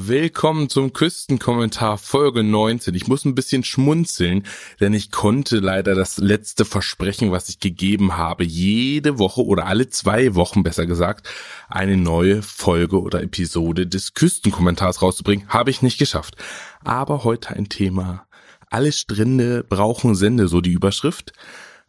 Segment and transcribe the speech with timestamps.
[0.00, 2.94] Willkommen zum Küstenkommentar Folge 19.
[2.94, 4.44] Ich muss ein bisschen schmunzeln,
[4.78, 9.88] denn ich konnte leider das letzte Versprechen, was ich gegeben habe, jede Woche oder alle
[9.88, 11.28] zwei Wochen besser gesagt,
[11.68, 16.36] eine neue Folge oder Episode des Küstenkommentars rauszubringen, habe ich nicht geschafft.
[16.84, 18.24] Aber heute ein Thema.
[18.70, 21.32] Alle Strände brauchen Sende, so die Überschrift.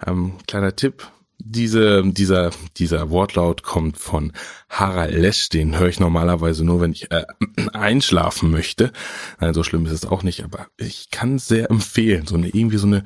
[0.03, 1.07] Ähm, kleiner Tipp,
[1.39, 4.33] diese, dieser, dieser Wortlaut kommt von
[4.69, 7.25] Harald Lesch, den höre ich normalerweise nur, wenn ich äh,
[7.73, 8.91] einschlafen möchte.
[9.39, 12.50] Nein, so schlimm ist es auch nicht, aber ich kann es sehr empfehlen, so eine
[12.50, 13.04] irgendwie so eine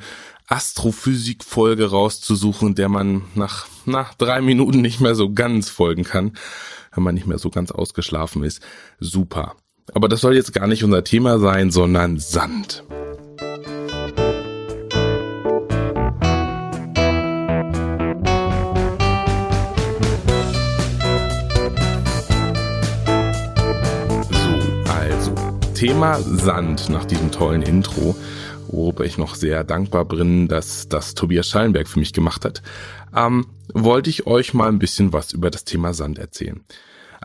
[0.47, 6.33] Astrophysik-Folge rauszusuchen, der man nach, nach drei Minuten nicht mehr so ganz folgen kann,
[6.93, 8.61] wenn man nicht mehr so ganz ausgeschlafen ist.
[8.99, 9.55] Super.
[9.93, 12.83] Aber das soll jetzt gar nicht unser Thema sein, sondern Sand.
[25.83, 28.15] Thema Sand nach diesem tollen Intro,
[28.69, 32.61] worüber ich noch sehr dankbar bin, dass das Tobias Schallenberg für mich gemacht hat,
[33.13, 36.63] ähm, wollte ich euch mal ein bisschen was über das Thema Sand erzählen.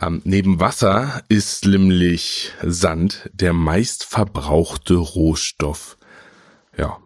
[0.03, 5.97] Ähm, neben Wasser ist nämlich Sand der meistverbrauchte Rohstoff.
[6.77, 6.99] Ja.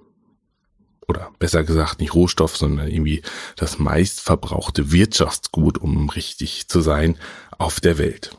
[1.07, 3.21] Oder besser gesagt nicht Rohstoff, sondern irgendwie
[3.57, 7.19] das meistverbrauchte Wirtschaftsgut, um richtig zu sein,
[7.59, 8.39] auf der Welt.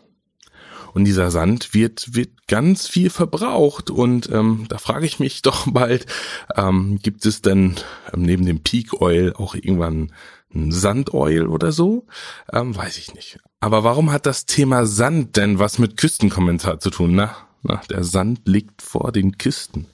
[0.93, 3.89] Und dieser Sand wird, wird ganz viel verbraucht.
[3.89, 6.05] Und ähm, da frage ich mich doch bald,
[6.55, 7.75] ähm, gibt es denn
[8.13, 10.11] ähm, neben dem Peak Oil auch irgendwann
[10.53, 12.05] ein Sandoil oder so?
[12.51, 13.39] Ähm, weiß ich nicht.
[13.59, 17.15] Aber warum hat das Thema Sand denn was mit Küstenkommentar zu tun?
[17.15, 19.87] Na, na, der Sand liegt vor den Küsten.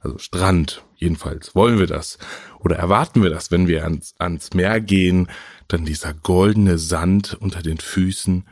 [0.00, 1.54] Also Strand, jedenfalls.
[1.54, 2.18] Wollen wir das?
[2.58, 5.28] Oder erwarten wir das, wenn wir ans, ans Meer gehen,
[5.68, 8.44] dann dieser goldene Sand unter den Füßen?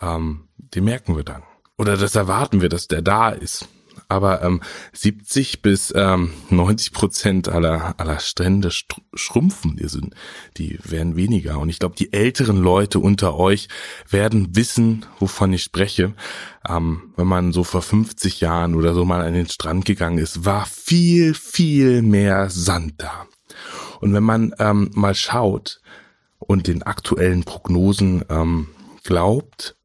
[0.00, 1.42] Ähm, den merken wir dann.
[1.78, 3.68] Oder das erwarten wir, dass der da ist.
[4.08, 4.60] Aber ähm,
[4.92, 8.70] 70 bis ähm, 90 Prozent aller, aller Strände
[9.14, 9.76] schrumpfen.
[9.76, 10.14] Die, sind,
[10.58, 11.58] die werden weniger.
[11.58, 13.68] Und ich glaube, die älteren Leute unter euch
[14.08, 16.14] werden wissen, wovon ich spreche.
[16.68, 20.44] Ähm, wenn man so vor 50 Jahren oder so mal an den Strand gegangen ist,
[20.44, 23.26] war viel, viel mehr Sand da.
[24.00, 25.80] Und wenn man ähm, mal schaut
[26.38, 28.68] und den aktuellen Prognosen ähm,
[29.02, 29.76] glaubt,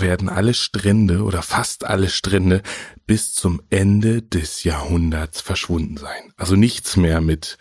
[0.00, 2.62] werden alle Strände oder fast alle Strände
[3.06, 6.32] bis zum Ende des Jahrhunderts verschwunden sein.
[6.36, 7.58] Also nichts mehr mit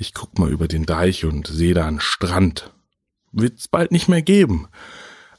[0.00, 2.72] ich guck mal über den Deich und sehe da einen Strand.
[3.32, 4.66] Wird es bald nicht mehr geben.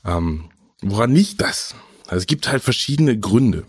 [0.05, 0.51] Ähm,
[0.83, 1.73] woran liegt das?
[2.05, 3.65] Also es gibt halt verschiedene Gründe.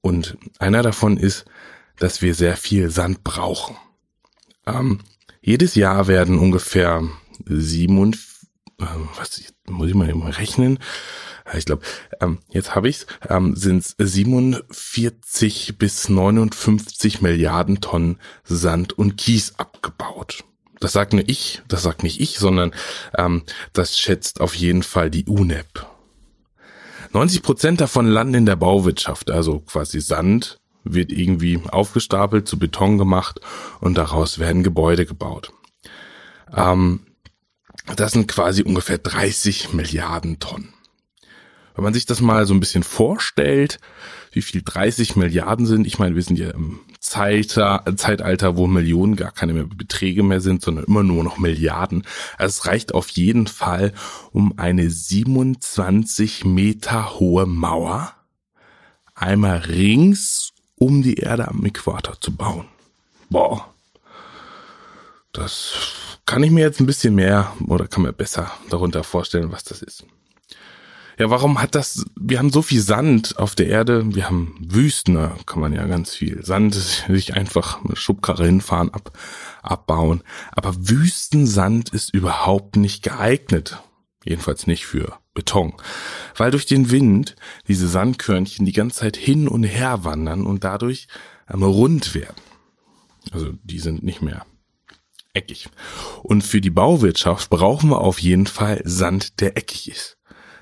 [0.00, 1.46] Und einer davon ist,
[1.98, 3.76] dass wir sehr viel Sand brauchen.
[4.66, 5.00] Ähm,
[5.40, 7.02] jedes Jahr werden ungefähr
[7.46, 8.33] 47
[8.80, 10.78] ähm, was muss ich mal, mal rechnen?
[11.56, 11.82] Ich glaube,
[12.20, 20.44] ähm, jetzt habe ich's, ähm, sind 47 bis 59 Milliarden Tonnen Sand und Kies abgebaut.
[20.80, 22.74] Das sagt nur ich, das sagt nicht ich, sondern
[23.16, 23.42] ähm,
[23.72, 25.86] das schätzt auf jeden Fall die UNEP.
[27.12, 32.98] 90 Prozent davon landen in der Bauwirtschaft, also quasi Sand wird irgendwie aufgestapelt, zu Beton
[32.98, 33.40] gemacht
[33.80, 35.52] und daraus werden Gebäude gebaut.
[36.54, 37.06] Ähm,
[37.96, 40.72] das sind quasi ungefähr 30 Milliarden Tonnen.
[41.74, 43.80] Wenn man sich das mal so ein bisschen vorstellt,
[44.30, 49.32] wie viel 30 Milliarden sind, ich meine, wir sind ja im Zeitalter, wo Millionen gar
[49.32, 52.04] keine mehr Beträge mehr sind, sondern immer nur noch Milliarden.
[52.38, 53.92] Also es reicht auf jeden Fall,
[54.32, 58.14] um eine 27 Meter hohe Mauer
[59.14, 62.66] einmal rings um die Erde am Äquator zu bauen.
[63.30, 63.72] Boah.
[65.32, 65.74] Das
[66.26, 69.82] kann ich mir jetzt ein bisschen mehr oder kann mir besser darunter vorstellen, was das
[69.82, 70.04] ist.
[71.18, 75.14] Ja, warum hat das, wir haben so viel Sand auf der Erde, wir haben Wüsten,
[75.14, 76.74] da kann man ja ganz viel Sand
[77.08, 79.16] sich einfach mit Schubkarre hinfahren, ab,
[79.62, 80.22] abbauen.
[80.52, 83.80] Aber Wüstensand ist überhaupt nicht geeignet.
[84.24, 85.74] Jedenfalls nicht für Beton.
[86.34, 87.36] Weil durch den Wind
[87.68, 91.08] diese Sandkörnchen die ganze Zeit hin und her wandern und dadurch
[91.52, 92.42] ähm, rund werden.
[93.30, 94.46] Also die sind nicht mehr
[95.34, 95.68] eckig.
[96.22, 100.16] Und für die Bauwirtschaft brauchen wir auf jeden Fall Sand, der eckig ist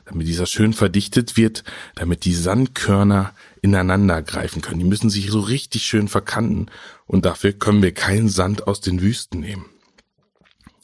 [0.04, 1.64] damit dieser schön verdichtet wird,
[1.94, 4.80] damit die Sandkörner ineinander greifen können.
[4.80, 6.66] Die müssen sich so richtig schön verkanten
[7.06, 9.66] und dafür können wir keinen Sand aus den Wüsten nehmen.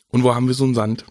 [0.09, 1.05] Und wo haben wir so einen Sand?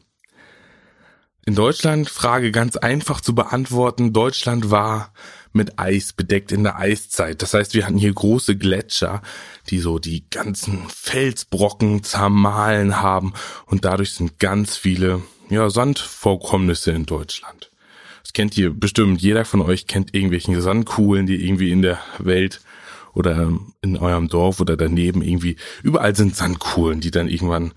[1.45, 5.13] In Deutschland, Frage ganz einfach zu beantworten, Deutschland war
[5.53, 7.41] mit Eis bedeckt in der Eiszeit.
[7.41, 9.21] Das heißt, wir hatten hier große Gletscher,
[9.69, 13.33] die so die ganzen Felsbrocken zermahlen haben
[13.65, 17.71] und dadurch sind ganz viele ja, Sandvorkommnisse in Deutschland.
[18.23, 19.21] Das kennt ihr bestimmt.
[19.21, 22.61] Jeder von euch kennt irgendwelchen Sandkugeln, die irgendwie in der Welt
[23.13, 23.51] oder
[23.81, 27.73] in eurem Dorf oder daneben irgendwie, überall sind Sandkugeln, die dann irgendwann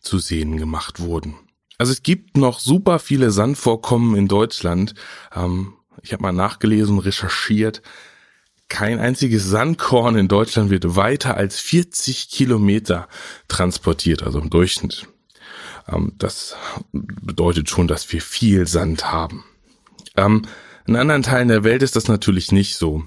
[0.00, 1.36] zu sehen gemacht wurden.
[1.78, 4.94] Also es gibt noch super viele Sandvorkommen in Deutschland.
[5.34, 7.82] Ähm, ich habe mal nachgelesen, recherchiert.
[8.68, 13.08] Kein einziges Sandkorn in Deutschland wird weiter als 40 Kilometer
[13.48, 15.06] transportiert, also im Durchschnitt.
[15.88, 16.56] Ähm, das
[16.92, 19.44] bedeutet schon, dass wir viel Sand haben.
[20.16, 20.42] Ähm,
[20.86, 23.04] in anderen Teilen der Welt ist das natürlich nicht so.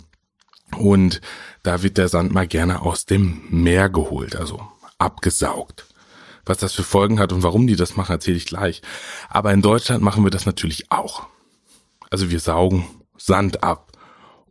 [0.77, 1.21] Und
[1.63, 4.61] da wird der Sand mal gerne aus dem Meer geholt, also
[4.97, 5.85] abgesaugt.
[6.45, 8.81] Was das für Folgen hat und warum die das machen, erzähle ich gleich.
[9.29, 11.27] Aber in Deutschland machen wir das natürlich auch.
[12.15, 12.85] Also wir saugen
[13.17, 13.91] Sand ab,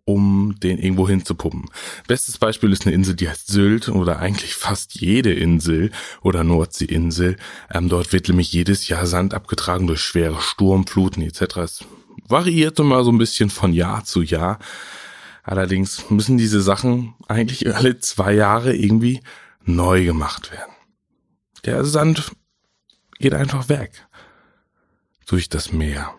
[0.05, 1.71] um den irgendwo hinzupumpen.
[2.07, 5.91] Bestes Beispiel ist eine Insel, die heißt Sylt oder eigentlich fast jede Insel
[6.21, 7.39] oder Nordseeinsel.
[7.73, 11.57] Ähm, dort wird nämlich jedes Jahr Sand abgetragen durch schwere Sturmfluten etc.
[11.57, 11.85] Es
[12.29, 14.59] variiert immer so ein bisschen von Jahr zu Jahr.
[15.43, 19.23] Allerdings müssen diese Sachen eigentlich alle zwei Jahre irgendwie
[19.65, 20.75] neu gemacht werden.
[21.65, 22.31] Der Sand
[23.19, 24.07] geht einfach weg
[25.25, 26.15] durch das Meer.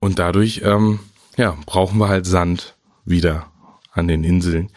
[0.00, 1.00] Und dadurch, ähm,
[1.36, 3.52] ja, brauchen wir halt Sand wieder
[3.92, 4.70] an den Inseln,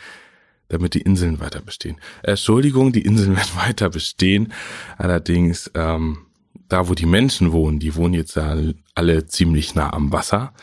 [0.68, 2.00] damit die Inseln weiter bestehen.
[2.24, 4.54] Entschuldigung, die Inseln werden weiter bestehen.
[4.98, 6.26] Allerdings, ähm,
[6.68, 10.54] da wo die Menschen wohnen, die wohnen jetzt alle ziemlich nah am Wasser.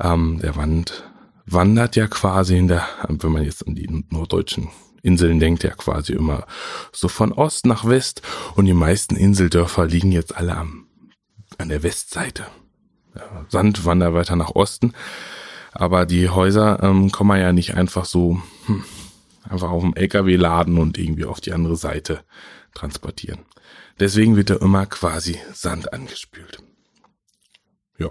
[0.00, 1.04] Ähm, der Wand
[1.46, 4.68] wandert ja quasi in der, wenn man jetzt an die norddeutschen
[5.02, 6.46] Inseln denkt, ja quasi immer
[6.92, 8.22] so von Ost nach West
[8.56, 10.86] und die meisten Inseldörfer liegen jetzt alle am,
[11.56, 12.46] an der Westseite.
[13.18, 14.94] Ja, Sand wandert weiter nach Osten,
[15.72, 18.84] aber die Häuser ähm, kann man ja nicht einfach so hm,
[19.48, 22.20] einfach auf dem LKW laden und irgendwie auf die andere Seite
[22.74, 23.40] transportieren.
[23.98, 26.62] Deswegen wird da immer quasi Sand angespült.
[27.98, 28.10] Ja.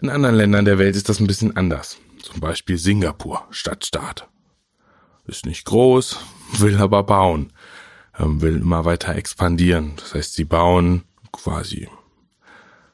[0.00, 1.98] In anderen Ländern der Welt ist das ein bisschen anders.
[2.22, 4.28] Zum Beispiel Singapur, Stadtstaat.
[5.26, 6.18] Ist nicht groß,
[6.58, 7.52] will aber bauen,
[8.18, 9.92] ähm, will immer weiter expandieren.
[9.96, 11.88] Das heißt, sie bauen quasi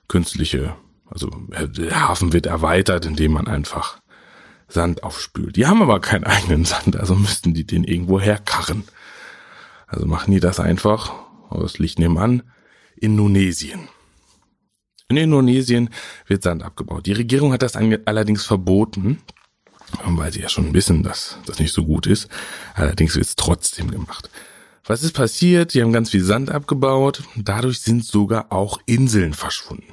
[0.09, 0.77] künstliche,
[1.07, 4.01] also der Hafen wird erweitert, indem man einfach
[4.69, 5.57] Sand aufspült.
[5.57, 8.85] Die haben aber keinen eigenen Sand, also müssten die den irgendwo herkarren.
[9.87, 11.13] Also machen die das einfach,
[11.51, 12.43] das liegt nebenan,
[12.97, 13.89] Indonesien.
[15.09, 15.91] In Indonesien
[16.27, 17.07] wird Sand abgebaut.
[17.07, 19.21] Die Regierung hat das allerdings verboten,
[20.05, 22.29] weil sie ja schon wissen, dass das nicht so gut ist.
[22.75, 24.29] Allerdings wird es trotzdem gemacht.
[24.85, 25.75] Was ist passiert?
[25.75, 27.23] Die haben ganz viel Sand abgebaut.
[27.37, 29.93] Dadurch sind sogar auch Inseln verschwunden.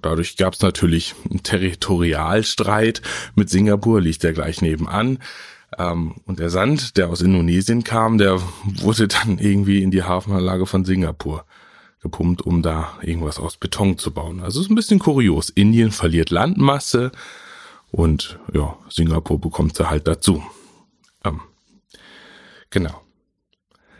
[0.00, 3.00] Dadurch gab es natürlich einen Territorialstreit
[3.34, 5.18] mit Singapur, liegt ja gleich nebenan.
[5.78, 10.66] Ähm, und der Sand, der aus Indonesien kam, der wurde dann irgendwie in die Hafenanlage
[10.66, 11.44] von Singapur
[12.00, 14.40] gepumpt, um da irgendwas aus Beton zu bauen.
[14.40, 15.48] Also ist ein bisschen kurios.
[15.48, 17.12] Indien verliert Landmasse
[17.90, 20.44] und ja, Singapur bekommt sie halt dazu.
[21.24, 21.40] Ähm,
[22.70, 23.00] genau.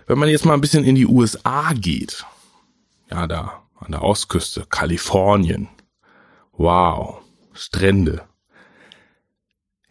[0.06, 2.26] Wenn man jetzt mal ein bisschen in die USA geht,
[3.10, 5.68] ja, da an der Ostküste, Kalifornien,
[6.56, 7.20] wow,
[7.52, 8.26] Strände,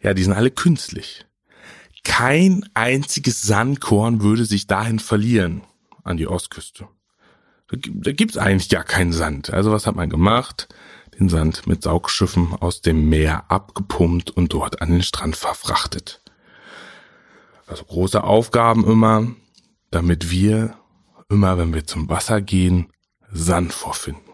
[0.04, 1.24] ja, die sind alle künstlich.
[2.04, 5.62] Kein einziges Sandkorn würde sich dahin verlieren
[6.02, 6.86] an die Ostküste.
[7.68, 9.50] Da gibt's eigentlich gar keinen Sand.
[9.50, 10.68] Also was hat man gemacht?
[11.18, 16.22] Den Sand mit Saugschiffen aus dem Meer abgepumpt und dort an den Strand verfrachtet.
[17.66, 19.34] Also große Aufgaben immer,
[19.90, 20.76] damit wir
[21.30, 22.92] immer, wenn wir zum Wasser gehen,
[23.32, 24.33] Sand vorfinden.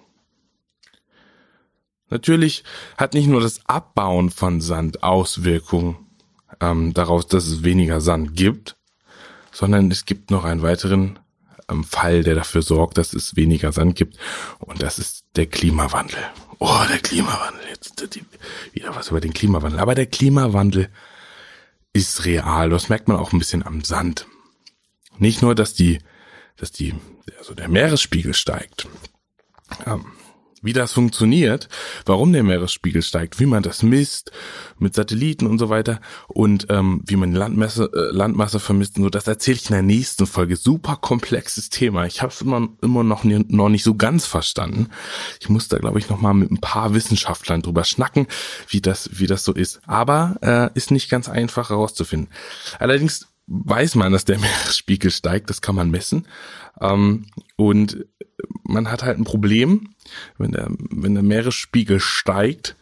[2.11, 2.64] Natürlich
[2.97, 5.97] hat nicht nur das Abbauen von Sand Auswirkungen
[6.61, 8.76] ähm, daraus, dass es weniger Sand gibt,
[9.52, 11.19] sondern es gibt noch einen weiteren
[11.71, 14.19] ähm, Fall, der dafür sorgt, dass es weniger Sand gibt.
[14.59, 16.19] Und das ist der Klimawandel.
[16.59, 17.62] Oh, der Klimawandel.
[17.69, 18.02] Jetzt
[18.73, 19.81] wieder was über den Klimawandel.
[19.81, 20.88] Aber der Klimawandel
[21.93, 22.71] ist real.
[22.71, 24.26] Das merkt man auch ein bisschen am Sand.
[25.19, 26.00] Nicht nur, dass die,
[26.57, 26.95] dass die,
[27.38, 28.88] also der Meeresspiegel steigt.
[29.87, 30.05] Ähm,
[30.62, 31.69] wie das funktioniert,
[32.07, 34.31] warum der Meeresspiegel steigt, wie man das misst
[34.79, 39.11] mit Satelliten und so weiter und ähm, wie man Landmasse, äh, Landmasse vermisst und so,
[39.11, 40.57] das erzähle ich in der nächsten Folge.
[40.57, 42.07] Super komplexes Thema.
[42.07, 44.88] Ich habe es immer, immer noch, nie, noch nicht so ganz verstanden.
[45.40, 48.26] Ich muss da, glaube ich, noch mal mit ein paar Wissenschaftlern drüber schnacken,
[48.69, 49.81] wie das, wie das so ist.
[49.87, 52.29] Aber äh, ist nicht ganz einfach herauszufinden.
[52.79, 56.26] Allerdings weiß man, dass der Meeresspiegel steigt, das kann man messen.
[56.80, 57.26] Ähm,
[57.57, 58.07] und
[58.62, 59.90] man hat halt ein Problem,
[60.38, 62.76] wenn der, wenn der Meeresspiegel steigt,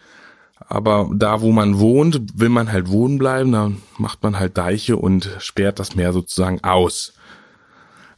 [0.69, 4.97] aber da, wo man wohnt, will man halt wohnen bleiben, dann macht man halt Deiche
[4.97, 7.15] und sperrt das Meer sozusagen aus.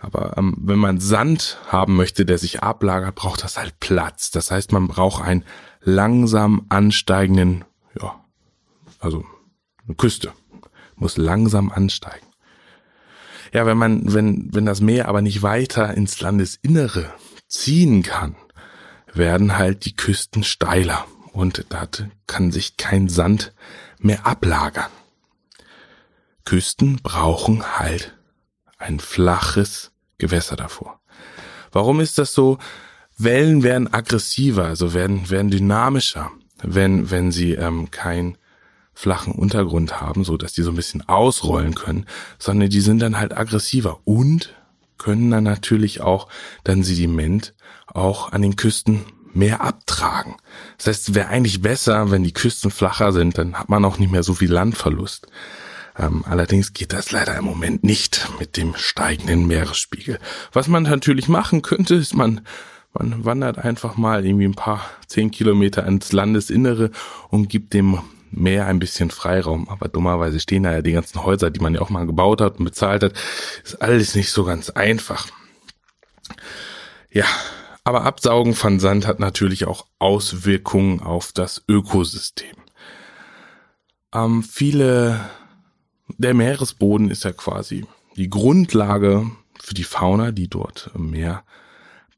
[0.00, 4.30] Aber ähm, wenn man Sand haben möchte, der sich ablagert, braucht das halt Platz.
[4.30, 5.44] Das heißt, man braucht ein
[5.82, 7.64] langsam ansteigenden,
[8.00, 8.18] ja,
[8.98, 9.24] also
[9.86, 10.32] eine Küste,
[10.96, 12.26] muss langsam ansteigen.
[13.52, 17.12] Ja, wenn man, wenn, wenn das Meer aber nicht weiter ins Landesinnere
[17.48, 18.36] ziehen kann,
[19.12, 21.88] werden halt die Küsten steiler und da
[22.26, 23.52] kann sich kein Sand
[23.98, 24.90] mehr ablagern.
[26.44, 28.16] Küsten brauchen halt
[28.78, 31.00] ein flaches Gewässer davor.
[31.72, 32.58] Warum ist das so?
[33.18, 36.30] Wellen werden aggressiver, also werden, werden dynamischer,
[36.62, 38.38] wenn, wenn sie ähm, keinen
[38.92, 42.06] flachen Untergrund haben, so dass die so ein bisschen ausrollen können,
[42.38, 44.54] sondern die sind dann halt aggressiver und
[44.98, 46.28] können dann natürlich auch
[46.64, 47.54] dann Sediment
[47.86, 50.36] auch an den Küsten mehr abtragen.
[50.76, 54.12] Das heißt, wäre eigentlich besser, wenn die Küsten flacher sind, dann hat man auch nicht
[54.12, 55.28] mehr so viel Landverlust.
[55.98, 60.18] Ähm, allerdings geht das leider im Moment nicht mit dem steigenden Meeresspiegel.
[60.52, 62.42] Was man natürlich machen könnte, ist man
[62.92, 66.90] man wandert einfach mal irgendwie ein paar zehn Kilometer ins Landesinnere
[67.28, 69.68] und gibt dem Meer ein bisschen Freiraum.
[69.68, 72.58] Aber dummerweise stehen da ja die ganzen Häuser, die man ja auch mal gebaut hat
[72.58, 73.14] und bezahlt hat.
[73.64, 75.28] Ist alles nicht so ganz einfach.
[77.10, 77.26] Ja,
[77.84, 82.54] aber Absaugen von Sand hat natürlich auch Auswirkungen auf das Ökosystem.
[84.12, 85.20] Ähm, viele,
[86.18, 91.44] der Meeresboden ist ja quasi die Grundlage für die Fauna, die dort im Meer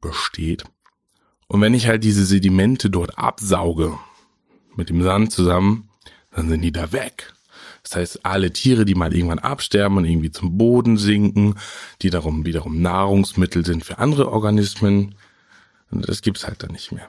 [0.01, 0.63] besteht.
[1.47, 3.97] Und wenn ich halt diese Sedimente dort absauge,
[4.75, 5.89] mit dem Sand zusammen,
[6.35, 7.33] dann sind die da weg.
[7.83, 11.55] Das heißt, alle Tiere, die mal irgendwann absterben und irgendwie zum Boden sinken,
[12.01, 15.15] die darum wiederum Nahrungsmittel sind für andere Organismen,
[15.91, 17.07] das gibt's halt dann nicht mehr.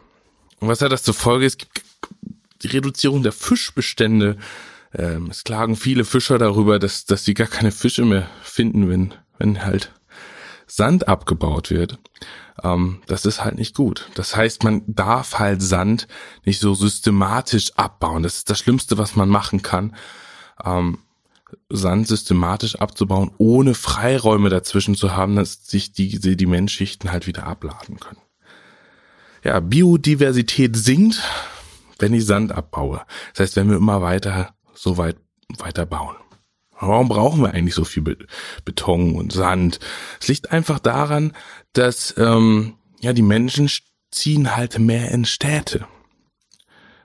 [0.61, 1.47] Und was hat das zur Folge?
[1.47, 1.83] Es gibt
[2.63, 4.37] die Reduzierung der Fischbestände.
[4.93, 9.15] Ähm, es klagen viele Fischer darüber, dass, dass sie gar keine Fische mehr finden, wenn,
[9.39, 9.93] wenn halt
[10.67, 11.99] Sand abgebaut wird.
[12.63, 14.11] Ähm, das ist halt nicht gut.
[14.15, 16.07] Das heißt, man darf halt Sand
[16.45, 18.23] nicht so systematisch abbauen.
[18.23, 19.95] Das ist das Schlimmste, was man machen kann.
[20.65, 20.99] Ähm,
[21.69, 28.01] Sand systematisch abzubauen, ohne Freiräume dazwischen zu haben, dass sich die Sedimentschichten halt wieder abladen
[28.01, 28.21] können.
[29.43, 31.23] Ja, Biodiversität sinkt,
[31.99, 33.03] wenn ich Sand abbaue.
[33.35, 35.17] Das heißt, wenn wir immer weiter so weit
[35.59, 36.17] weiter bauen.
[36.81, 38.03] Warum brauchen wir eigentlich so viel
[38.65, 39.81] Beton und Sand?
[40.21, 41.33] Es liegt einfach daran,
[41.73, 43.71] dass ähm, ja die Menschen
[44.11, 45.87] ziehen halt mehr in Städte.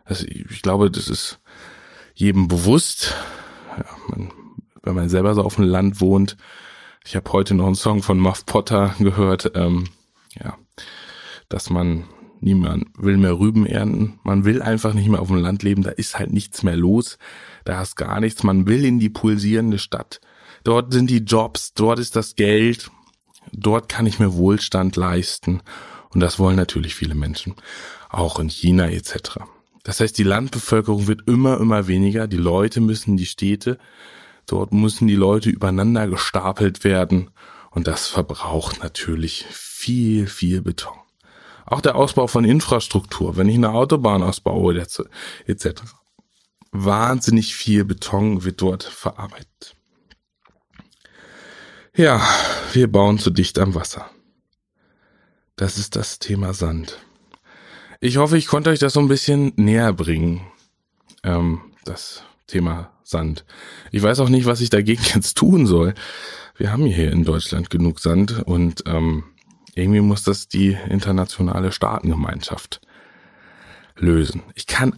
[0.06, 1.40] Also ich glaube, das ist
[2.16, 3.16] jedem bewusst.
[3.78, 4.32] Ja, man,
[4.84, 6.36] wenn man selber so auf dem Land wohnt.
[7.06, 9.52] Ich habe heute noch einen Song von Muff Potter gehört.
[9.56, 9.86] Ähm,
[10.40, 10.58] ja,
[11.48, 12.06] dass man
[12.41, 14.19] niemand will mehr Rüben ernten.
[14.24, 15.84] Man will einfach nicht mehr auf dem Land leben.
[15.84, 17.17] Da ist halt nichts mehr los.
[17.65, 18.43] Da ist gar nichts.
[18.43, 20.22] Man will in die pulsierende Stadt.
[20.63, 22.91] Dort sind die Jobs, dort ist das Geld,
[23.51, 25.62] dort kann ich mir Wohlstand leisten.
[26.10, 27.55] Und das wollen natürlich viele Menschen,
[28.10, 29.39] auch in China etc.
[29.84, 32.27] Das heißt, die Landbevölkerung wird immer, immer weniger.
[32.27, 33.77] Die Leute müssen die Städte,
[34.48, 37.29] dort müssen die Leute übereinander gestapelt werden.
[37.72, 40.98] Und das verbraucht natürlich viel, viel Beton.
[41.70, 44.80] Auch der Ausbau von Infrastruktur, wenn ich eine Autobahn ausbaue
[45.46, 45.84] etc
[46.72, 49.76] wahnsinnig viel Beton wird dort verarbeitet.
[51.96, 52.22] Ja,
[52.74, 54.10] wir bauen zu dicht am Wasser.
[55.56, 57.00] Das ist das Thema Sand.
[58.00, 60.42] Ich hoffe, ich konnte euch das so ein bisschen näher bringen.
[61.24, 63.44] Ähm, das Thema Sand.
[63.92, 65.94] Ich weiß auch nicht, was ich dagegen jetzt tun soll.
[66.56, 69.24] Wir haben hier in Deutschland genug Sand und ähm,
[69.76, 72.82] irgendwie muss das die internationale Staatengemeinschaft
[73.96, 74.44] lösen.
[74.56, 74.94] Ich kann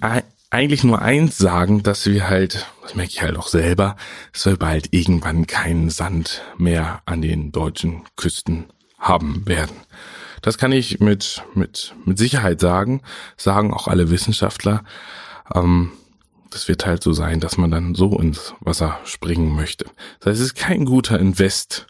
[0.50, 3.96] eigentlich nur eins sagen, dass wir halt, das merke ich halt auch selber,
[4.34, 8.66] es soll bald irgendwann keinen Sand mehr an den deutschen Küsten
[9.00, 9.75] haben werden.
[10.42, 13.01] Das kann ich mit, mit, mit Sicherheit sagen,
[13.38, 14.84] sagen auch alle Wissenschaftler.
[15.54, 15.92] Ähm,
[16.50, 19.86] das wird halt so sein, dass man dann so ins Wasser springen möchte.
[20.20, 21.88] Das heißt, es ist kein guter Invest,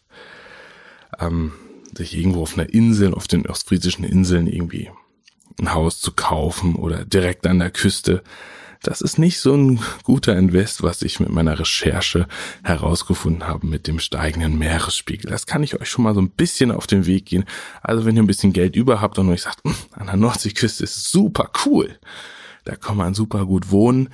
[1.19, 1.53] ähm,
[1.95, 4.89] sich irgendwo auf einer Insel, auf den ostfriesischen Inseln irgendwie
[5.59, 8.23] ein Haus zu kaufen oder direkt an der Küste.
[8.83, 12.27] Das ist nicht so ein guter Invest, was ich mit meiner Recherche
[12.63, 15.29] herausgefunden habe mit dem steigenden Meeresspiegel.
[15.29, 17.45] Das kann ich euch schon mal so ein bisschen auf den Weg gehen.
[17.83, 20.83] Also wenn ihr ein bisschen Geld über habt und euch sagt, hm, an der Nordseeküste
[20.83, 21.99] ist super cool,
[22.65, 24.09] da kann man super gut wohnen.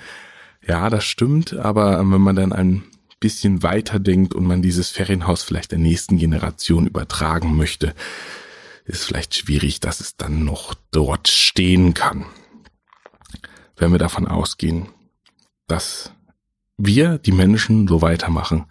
[0.67, 2.83] Ja, das stimmt, aber wenn man dann ein
[3.19, 7.93] bisschen weiter denkt und man dieses Ferienhaus vielleicht der nächsten Generation übertragen möchte,
[8.85, 12.25] ist vielleicht schwierig, dass es dann noch dort stehen kann.
[13.75, 14.89] Wenn wir davon ausgehen,
[15.67, 16.11] dass
[16.77, 18.65] wir, die Menschen, so weitermachen,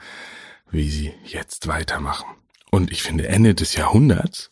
[0.70, 2.26] wie sie jetzt weitermachen.
[2.70, 4.50] Und ich finde, Ende des Jahrhunderts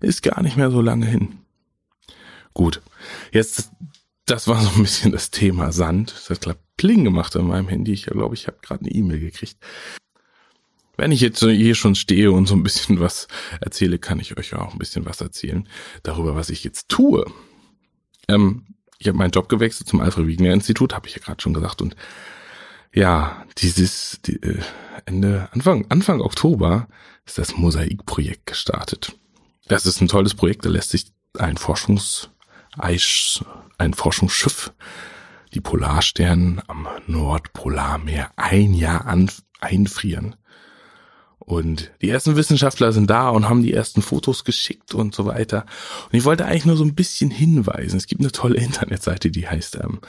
[0.00, 1.38] ist gar nicht mehr so lange hin.
[2.52, 2.80] Gut,
[3.32, 3.70] jetzt
[4.26, 6.14] das war so ein bisschen das Thema Sand.
[6.28, 7.92] Das klar Pling gemacht an meinem Handy.
[7.92, 9.56] Ich glaube, ich habe gerade eine E-Mail gekriegt.
[10.96, 13.26] Wenn ich jetzt hier schon stehe und so ein bisschen was
[13.60, 15.68] erzähle, kann ich euch auch ein bisschen was erzählen
[16.02, 17.24] darüber, was ich jetzt tue.
[18.28, 18.66] Ähm,
[18.98, 21.82] ich habe meinen Job gewechselt zum Alfred Wegener Institut, habe ich ja gerade schon gesagt.
[21.82, 21.96] Und
[22.94, 24.60] ja, dieses die, äh,
[25.04, 26.88] Ende Anfang Anfang Oktober
[27.26, 29.16] ist das Mosaikprojekt gestartet.
[29.66, 30.64] Das ist ein tolles Projekt.
[30.64, 31.06] Da lässt sich
[31.38, 32.30] ein Forschungs
[32.76, 34.72] ein Forschungsschiff,
[35.54, 39.06] die Polarstern am Nordpolarmeer, ein Jahr
[39.60, 40.34] einfrieren.
[41.38, 45.66] Und die ersten Wissenschaftler sind da und haben die ersten Fotos geschickt und so weiter.
[46.10, 47.98] Und ich wollte eigentlich nur so ein bisschen hinweisen.
[47.98, 50.00] Es gibt eine tolle Internetseite, die heißt ähm,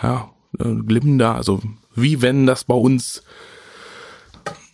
[0.02, 1.62] ja, äh, glimmender, also
[1.94, 3.22] wie wenn das bei uns,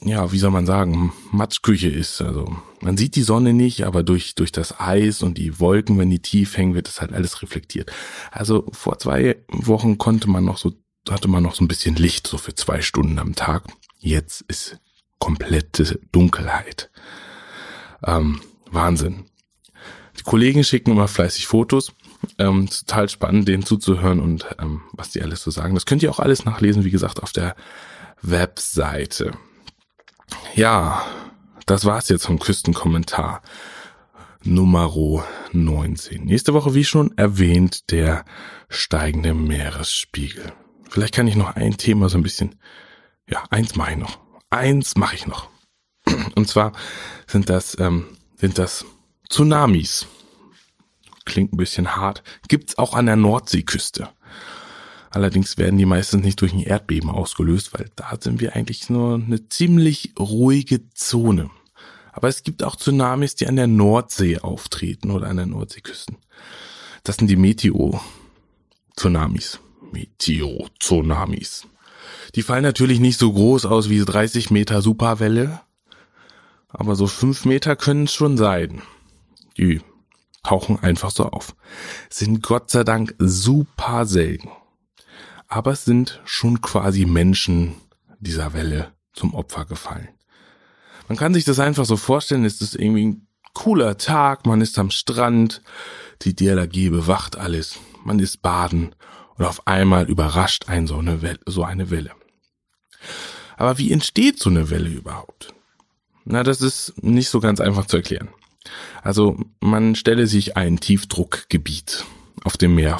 [0.00, 2.20] ja, wie soll man sagen, Matschküche ist.
[2.20, 6.10] Also man sieht die Sonne nicht, aber durch, durch das Eis und die Wolken, wenn
[6.10, 7.90] die tief hängen, wird das halt alles reflektiert.
[8.30, 10.72] Also vor zwei Wochen konnte man noch so,
[11.10, 13.64] hatte man noch so ein bisschen Licht, so für zwei Stunden am Tag.
[13.98, 14.78] Jetzt ist
[15.18, 16.90] komplette Dunkelheit.
[18.04, 19.24] Ähm, Wahnsinn.
[20.18, 21.92] Die Kollegen schicken immer fleißig Fotos.
[22.38, 25.74] Ähm, total spannend, denen zuzuhören und ähm, was die alles so sagen.
[25.74, 27.56] Das könnt ihr auch alles nachlesen, wie gesagt, auf der
[28.22, 29.32] Webseite.
[30.54, 31.04] Ja,
[31.66, 33.42] das war's jetzt vom Küstenkommentar
[34.44, 34.92] Nummer
[35.52, 36.24] 19.
[36.24, 38.24] Nächste Woche, wie schon erwähnt, der
[38.68, 40.52] steigende Meeresspiegel.
[40.88, 42.56] Vielleicht kann ich noch ein Thema so ein bisschen,
[43.28, 44.18] ja, eins mache ich noch.
[44.50, 45.48] Eins mache ich noch.
[46.34, 46.72] Und zwar
[47.26, 48.84] sind das, ähm, sind das
[49.28, 50.06] Tsunamis
[51.28, 54.08] klingt ein bisschen hart, gibt's auch an der Nordseeküste.
[55.18, 59.16] Allerdings werden die meistens nicht durch ein Erdbeben ausgelöst, weil da sind wir eigentlich nur
[59.16, 61.50] eine ziemlich ruhige Zone.
[62.12, 66.18] Aber es gibt auch Tsunamis, die an der Nordsee auftreten oder an der Nordseeküsten.
[67.02, 69.58] Das sind die Meteo-Tsunamis.
[69.90, 71.66] Meteo-Tsunamis.
[72.36, 75.62] Die fallen natürlich nicht so groß aus wie 30 Meter Superwelle,
[76.68, 78.82] aber so 5 Meter können es schon sein.
[79.56, 79.80] Die
[80.44, 81.56] tauchen einfach so auf.
[82.08, 84.50] Sind Gott sei Dank super selten.
[85.48, 87.74] Aber es sind schon quasi Menschen
[88.20, 90.08] dieser Welle zum Opfer gefallen.
[91.08, 94.78] Man kann sich das einfach so vorstellen, es ist irgendwie ein cooler Tag, man ist
[94.78, 95.62] am Strand,
[96.22, 98.94] die DLRG bewacht alles, man ist baden
[99.36, 101.40] und auf einmal überrascht ein so eine Welle.
[101.46, 102.10] So eine Welle.
[103.56, 105.54] Aber wie entsteht so eine Welle überhaupt?
[106.24, 108.28] Na, das ist nicht so ganz einfach zu erklären.
[109.02, 112.04] Also man stelle sich ein Tiefdruckgebiet
[112.44, 112.98] auf dem Meer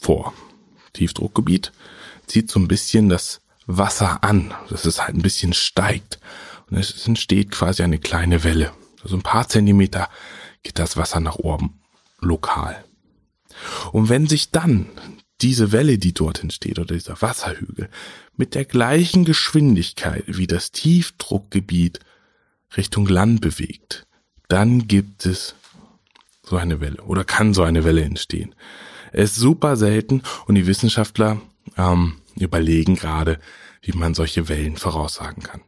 [0.00, 0.32] vor.
[0.92, 1.72] Tiefdruckgebiet
[2.26, 6.18] zieht so ein bisschen das Wasser an, dass es halt ein bisschen steigt.
[6.70, 8.72] Und es entsteht quasi eine kleine Welle.
[9.02, 10.08] Also ein paar Zentimeter
[10.62, 11.80] geht das Wasser nach oben
[12.20, 12.84] lokal.
[13.92, 14.86] Und wenn sich dann
[15.40, 17.88] diese Welle, die dort entsteht, oder dieser Wasserhügel,
[18.36, 22.00] mit der gleichen Geschwindigkeit wie das Tiefdruckgebiet
[22.76, 24.06] Richtung Land bewegt,
[24.48, 25.54] dann gibt es
[26.42, 28.54] so eine Welle oder kann so eine Welle entstehen.
[29.12, 31.40] Es ist super selten und die Wissenschaftler
[31.76, 33.38] ähm, überlegen gerade,
[33.82, 35.62] wie man solche Wellen voraussagen kann.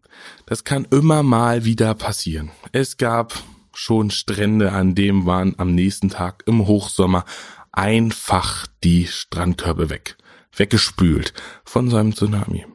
[0.47, 2.51] Das kann immer mal wieder passieren.
[2.73, 3.43] Es gab
[3.75, 7.25] schon Strände, an dem waren am nächsten Tag im Hochsommer
[7.73, 10.17] einfach die Strandkörbe weg,
[10.55, 11.33] weggespült
[11.65, 12.67] von so einem Tsunami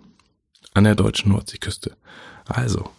[0.73, 1.95] an der deutschen Nordseeküste.
[2.45, 2.89] Also,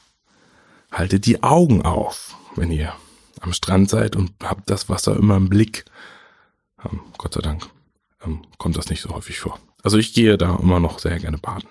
[0.93, 2.93] haltet die Augen auf, wenn ihr
[3.41, 5.85] am Strand seid und habt das Wasser immer im Blick.
[6.85, 7.69] Ähm, Gott sei Dank
[8.25, 9.59] ähm, kommt das nicht so häufig vor.
[9.83, 11.69] Also ich gehe da immer noch sehr gerne baden.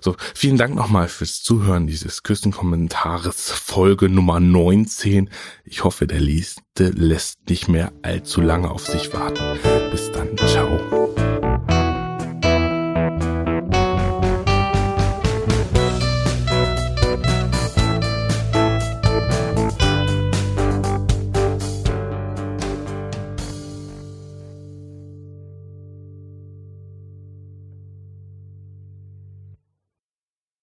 [0.00, 5.28] So, vielen Dank nochmal fürs Zuhören dieses Küstenkommentares Folge Nummer 19.
[5.64, 9.58] Ich hoffe, der Liste lässt nicht mehr allzu lange auf sich warten.
[9.90, 11.14] Bis dann, ciao.